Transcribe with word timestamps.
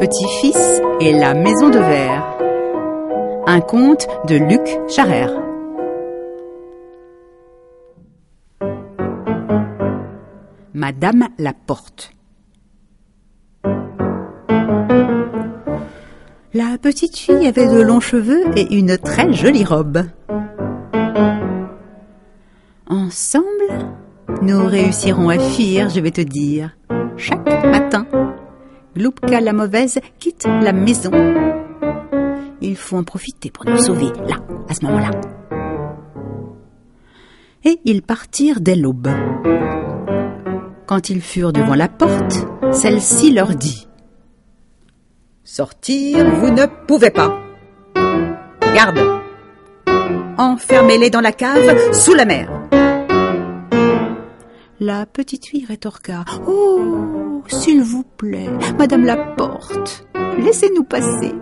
Petit-fils 0.00 0.80
et 1.02 1.12
la 1.12 1.34
maison 1.34 1.68
de 1.68 1.78
verre. 1.78 2.38
Un 3.46 3.60
conte 3.60 4.08
de 4.28 4.36
Luc 4.36 4.66
Charrère. 4.88 5.30
Madame 10.72 11.28
la 11.38 11.52
porte. 11.52 12.14
La 16.54 16.78
petite 16.80 17.18
fille 17.18 17.46
avait 17.46 17.68
de 17.68 17.82
longs 17.82 18.00
cheveux 18.00 18.44
et 18.56 18.74
une 18.74 18.96
très 18.96 19.30
jolie 19.34 19.66
robe. 19.66 20.04
Ensemble, 22.88 23.44
nous 24.40 24.64
réussirons 24.66 25.28
à 25.28 25.38
fuir, 25.38 25.90
je 25.90 26.00
vais 26.00 26.10
te 26.10 26.22
dire. 26.22 26.70
Chaque 27.18 27.66
matin, 27.66 28.06
Gloupka 29.00 29.40
la 29.40 29.54
mauvaise 29.54 29.98
quitte 30.18 30.44
la 30.44 30.74
maison. 30.74 31.10
Il 32.60 32.76
faut 32.76 32.98
en 32.98 33.02
profiter 33.02 33.50
pour 33.50 33.64
nous 33.64 33.78
sauver, 33.78 34.12
là, 34.28 34.36
à 34.68 34.74
ce 34.74 34.84
moment-là. 34.84 35.10
Et 37.64 37.80
ils 37.86 38.02
partirent 38.02 38.60
dès 38.60 38.76
l'aube. 38.76 39.08
Quand 40.84 41.08
ils 41.08 41.22
furent 41.22 41.54
devant 41.54 41.76
la 41.76 41.88
porte, 41.88 42.46
celle-ci 42.72 43.32
leur 43.32 43.54
dit 43.54 43.88
Sortir, 45.44 46.34
vous 46.34 46.50
ne 46.50 46.66
pouvez 46.86 47.10
pas. 47.10 47.40
Garde 48.74 49.00
Enfermez-les 50.36 51.08
dans 51.08 51.22
la 51.22 51.32
cave 51.32 51.94
sous 51.94 52.12
la 52.12 52.26
mer. 52.26 52.50
La 54.78 55.06
petite 55.06 55.46
fille 55.46 55.64
rétorqua 55.64 56.26
Oh, 56.46 57.29
s'il 57.48 57.82
vous 57.82 58.04
plaît, 58.16 58.48
Madame 58.78 59.04
la 59.04 59.16
porte, 59.16 60.06
laissez-nous 60.38 60.84
passer. 60.84 61.34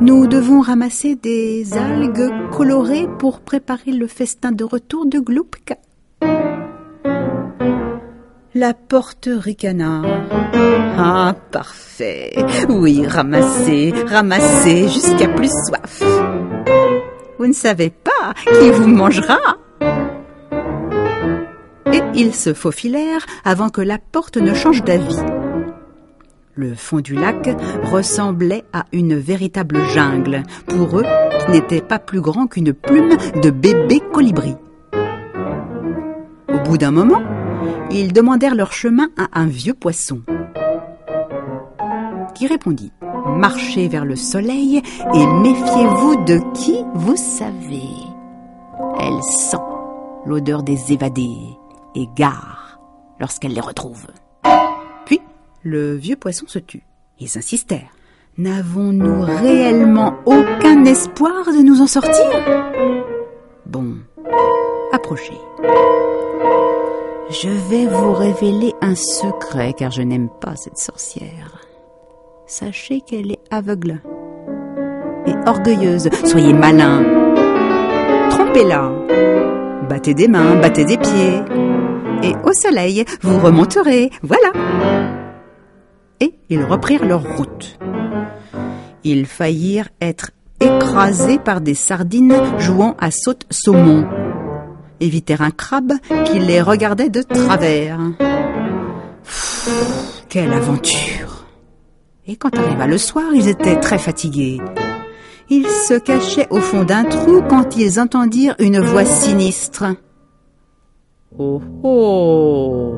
Nous 0.00 0.26
devons 0.26 0.60
ramasser 0.60 1.14
des 1.14 1.76
algues 1.76 2.50
colorées 2.50 3.06
pour 3.18 3.40
préparer 3.40 3.92
le 3.92 4.06
festin 4.06 4.52
de 4.52 4.64
retour 4.64 5.06
de 5.06 5.18
Gloupka. 5.18 5.76
La 8.54 8.74
porte 8.74 9.28
ricana. 9.30 10.02
Ah, 10.96 11.34
parfait. 11.50 12.32
Oui, 12.68 13.06
ramassez, 13.06 13.92
ramassez 14.06 14.88
jusqu'à 14.88 15.28
plus 15.28 15.50
soif. 15.66 16.02
Vous 17.38 17.46
ne 17.46 17.52
savez 17.52 17.90
pas 17.90 18.34
qui 18.58 18.70
vous 18.70 18.88
mangera 18.88 19.38
ils 22.14 22.34
se 22.34 22.54
faufilèrent 22.54 23.26
avant 23.44 23.68
que 23.68 23.80
la 23.80 23.98
porte 23.98 24.36
ne 24.36 24.54
change 24.54 24.82
d'avis. 24.82 25.18
Le 26.54 26.74
fond 26.74 27.00
du 27.00 27.14
lac 27.14 27.48
ressemblait 27.84 28.64
à 28.72 28.84
une 28.92 29.14
véritable 29.14 29.80
jungle, 29.94 30.42
pour 30.66 30.98
eux 30.98 31.04
qui 31.38 31.52
n'était 31.52 31.80
pas 31.80 31.98
plus 31.98 32.20
grand 32.20 32.46
qu'une 32.46 32.72
plume 32.72 33.16
de 33.42 33.50
bébé 33.50 34.00
colibri. 34.12 34.56
Au 36.52 36.58
bout 36.58 36.76
d'un 36.76 36.90
moment, 36.90 37.22
ils 37.90 38.12
demandèrent 38.12 38.54
leur 38.54 38.72
chemin 38.72 39.08
à 39.16 39.40
un 39.40 39.46
vieux 39.46 39.74
poisson, 39.74 40.22
qui 42.34 42.46
répondit 42.46 42.92
Marchez 43.26 43.88
vers 43.88 44.04
le 44.04 44.16
soleil 44.16 44.82
et 45.14 45.26
méfiez-vous 45.26 46.24
de 46.24 46.40
qui 46.54 46.84
vous 46.94 47.16
savez. 47.16 47.88
Elle 48.98 49.22
sent 49.22 49.56
l'odeur 50.26 50.62
des 50.62 50.92
évadés 50.92 51.59
et 51.94 52.08
gare 52.16 52.78
lorsqu'elle 53.18 53.52
les 53.52 53.60
retrouve. 53.60 54.06
Puis, 55.04 55.20
le 55.62 55.94
vieux 55.94 56.16
poisson 56.16 56.46
se 56.48 56.58
tut. 56.58 56.82
Ils 57.18 57.36
insistèrent. 57.36 57.92
N'avons-nous 58.38 59.22
réellement 59.22 60.14
aucun 60.24 60.84
espoir 60.84 61.44
de 61.46 61.62
nous 61.62 61.82
en 61.82 61.86
sortir? 61.86 62.24
Bon, 63.66 63.96
approchez. 64.92 65.38
Je 67.30 67.48
vais 67.48 67.86
vous 67.86 68.12
révéler 68.12 68.72
un 68.80 68.94
secret 68.94 69.74
car 69.74 69.90
je 69.90 70.02
n'aime 70.02 70.30
pas 70.40 70.56
cette 70.56 70.78
sorcière. 70.78 71.66
Sachez 72.46 73.02
qu'elle 73.02 73.30
est 73.32 73.40
aveugle 73.50 74.00
et 75.26 75.34
orgueilleuse. 75.46 76.08
Soyez 76.24 76.52
malin. 76.52 77.04
Trompez-la. 78.30 78.90
Battez 79.88 80.14
des 80.14 80.28
mains, 80.28 80.56
battez 80.60 80.84
des 80.84 80.96
pieds 80.96 81.42
et 82.22 82.34
au 82.44 82.52
soleil, 82.52 83.04
vous 83.22 83.38
remonterez, 83.38 84.10
voilà. 84.22 84.52
Et 86.20 86.34
ils 86.48 86.64
reprirent 86.64 87.06
leur 87.06 87.36
route. 87.36 87.78
Ils 89.04 89.26
faillirent 89.26 89.88
être 90.00 90.30
écrasés 90.60 91.38
par 91.38 91.60
des 91.60 91.74
sardines 91.74 92.36
jouant 92.58 92.96
à 93.00 93.10
saute-saumon, 93.10 94.06
évitèrent 95.00 95.40
un 95.40 95.50
crabe 95.50 95.92
qui 96.26 96.38
les 96.38 96.60
regardait 96.60 97.08
de 97.08 97.22
travers. 97.22 97.98
quelle 100.28 100.52
aventure 100.52 101.46
Et 102.26 102.36
quand 102.36 102.56
arriva 102.58 102.86
le 102.86 102.98
soir, 102.98 103.26
ils 103.34 103.48
étaient 103.48 103.80
très 103.80 103.98
fatigués. 103.98 104.60
Ils 105.48 105.66
se 105.66 105.98
cachaient 105.98 106.46
au 106.50 106.60
fond 106.60 106.84
d'un 106.84 107.04
trou 107.04 107.42
quand 107.48 107.76
ils 107.76 107.98
entendirent 107.98 108.54
une 108.58 108.78
voix 108.80 109.04
sinistre. 109.04 109.84
Oh 111.38 111.62
oh. 111.84 112.94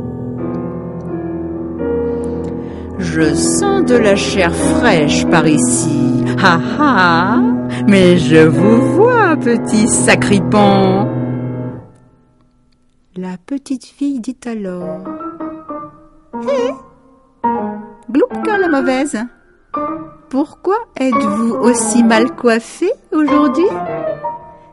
Je 2.98 3.34
sens 3.34 3.84
de 3.84 3.94
la 3.96 4.16
chair 4.16 4.54
fraîche 4.54 5.26
par 5.26 5.46
ici. 5.46 6.24
Ha 6.42 6.58
ha. 6.78 7.42
Mais 7.86 8.16
je 8.16 8.46
vous 8.46 8.94
vois, 8.94 9.36
petit 9.36 9.86
sacripant. 9.86 11.08
La 13.16 13.36
petite 13.44 13.84
fille 13.84 14.20
dit 14.20 14.38
alors. 14.46 15.04
Hé? 16.48 16.48
Hey 16.48 16.72
Gloupka 18.10 18.56
la 18.58 18.68
mauvaise. 18.68 19.18
Pourquoi 20.30 20.76
êtes-vous 20.96 21.54
aussi 21.56 22.02
mal 22.02 22.34
coiffée 22.34 22.92
aujourd'hui? 23.12 23.68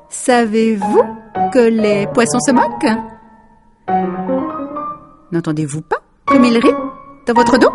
Savez-vous 0.08 1.04
que 1.52 1.70
les 1.70 2.08
poissons 2.08 2.40
se 2.40 2.54
moquent? 2.54 3.19
N'entendez-vous 5.32 5.82
pas 5.82 6.02
comme 6.26 6.44
il 6.46 6.58
rit 6.58 6.74
dans 7.28 7.34
votre 7.34 7.58
dos? 7.58 7.72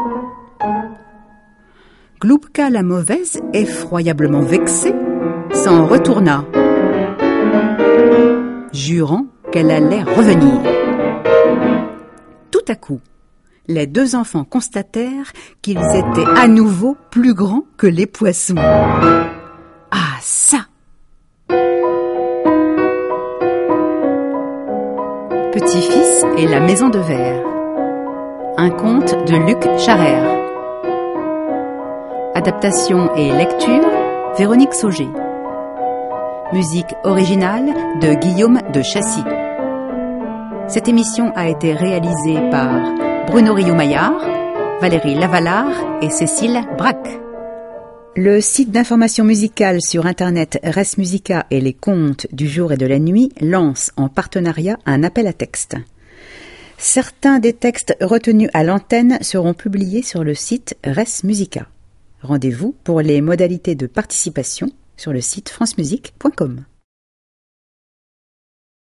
Gloupka 2.20 2.70
la 2.70 2.82
mauvaise, 2.82 3.40
effroyablement 3.52 4.40
vexée, 4.40 4.94
s'en 5.52 5.86
retourna, 5.86 6.44
jurant 8.72 9.26
qu'elle 9.52 9.70
allait 9.70 10.02
revenir. 10.02 10.60
Tout 12.50 12.64
à 12.68 12.74
coup, 12.74 13.00
les 13.68 13.86
deux 13.86 14.14
enfants 14.14 14.44
constatèrent 14.44 15.32
qu'ils 15.62 15.78
étaient 15.78 16.30
à 16.36 16.48
nouveau 16.48 16.96
plus 17.10 17.34
grands 17.34 17.64
que 17.76 17.86
les 17.86 18.06
poissons. 18.06 18.56
Ah 18.58 20.16
ça 20.20 20.66
Petit-fils 25.54 26.24
et 26.36 26.48
la 26.48 26.58
maison 26.58 26.88
de 26.88 26.98
verre. 26.98 27.44
Un 28.56 28.70
conte 28.70 29.14
de 29.24 29.36
Luc 29.36 29.62
Charrère. 29.78 30.36
Adaptation 32.34 33.14
et 33.14 33.30
lecture 33.30 33.88
Véronique 34.36 34.74
Sauger. 34.74 35.06
Musique 36.52 36.92
originale 37.04 37.72
de 38.00 38.14
Guillaume 38.14 38.58
de 38.72 38.82
Chassis. 38.82 39.22
Cette 40.66 40.88
émission 40.88 41.32
a 41.36 41.46
été 41.46 41.72
réalisée 41.72 42.50
par 42.50 42.70
Bruno 43.28 43.54
Rio-Maillard, 43.54 44.26
Valérie 44.80 45.14
Lavalard 45.14 46.00
et 46.02 46.10
Cécile 46.10 46.62
Braque. 46.76 47.20
Le 48.16 48.40
site 48.40 48.70
d'information 48.70 49.24
musicale 49.24 49.80
sur 49.82 50.06
Internet 50.06 50.60
Res 50.62 50.98
Musica 50.98 51.46
et 51.50 51.60
les 51.60 51.72
contes 51.72 52.28
du 52.30 52.46
jour 52.46 52.72
et 52.72 52.76
de 52.76 52.86
la 52.86 53.00
nuit 53.00 53.32
lance 53.40 53.90
en 53.96 54.08
partenariat 54.08 54.78
un 54.86 55.02
appel 55.02 55.26
à 55.26 55.32
texte. 55.32 55.74
Certains 56.78 57.40
des 57.40 57.52
textes 57.52 57.96
retenus 58.00 58.50
à 58.54 58.62
l'antenne 58.62 59.18
seront 59.20 59.52
publiés 59.52 60.02
sur 60.02 60.22
le 60.22 60.34
site 60.34 60.76
Res 60.84 61.24
Musica. 61.24 61.66
Rendez-vous 62.22 62.76
pour 62.84 63.00
les 63.00 63.20
modalités 63.20 63.74
de 63.74 63.88
participation 63.88 64.68
sur 64.96 65.12
le 65.12 65.20
site 65.20 65.48
francemusique.com. 65.48 66.64